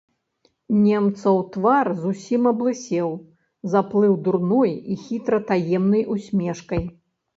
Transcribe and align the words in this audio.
Немцаў 0.85 1.35
твар 1.55 1.89
зусім 2.03 2.41
аблысеў, 2.51 3.09
заплыў 3.75 4.13
дурной 4.29 4.73
і 4.73 4.93
хітра 5.03 5.37
таемнай 5.53 6.03
усмешкай. 6.17 6.83